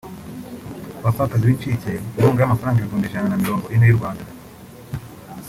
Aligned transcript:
abapfakazi 0.99 1.43
n’inshike 1.45 1.91
inkunga 2.15 2.39
y’amafaranga 2.41 2.79
ibihumbi 2.79 3.05
ijana 3.07 3.27
na 3.29 3.41
mirongo 3.43 3.65
ine 3.75 3.85
y’u 3.87 3.97
Rwanda 3.99 4.23